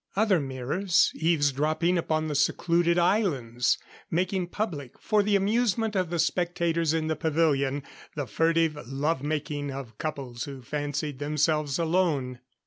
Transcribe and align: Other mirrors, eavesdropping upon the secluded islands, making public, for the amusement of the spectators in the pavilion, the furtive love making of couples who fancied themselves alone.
Other 0.15 0.39
mirrors, 0.39 1.11
eavesdropping 1.13 1.95
upon 1.95 2.27
the 2.27 2.33
secluded 2.33 2.97
islands, 2.97 3.77
making 4.09 4.47
public, 4.47 4.97
for 4.99 5.21
the 5.21 5.35
amusement 5.35 5.95
of 5.95 6.09
the 6.09 6.17
spectators 6.17 6.91
in 6.91 7.05
the 7.05 7.15
pavilion, 7.15 7.83
the 8.15 8.25
furtive 8.25 8.79
love 8.87 9.21
making 9.21 9.69
of 9.69 9.99
couples 9.99 10.45
who 10.45 10.63
fancied 10.63 11.19
themselves 11.19 11.77
alone. 11.77 12.39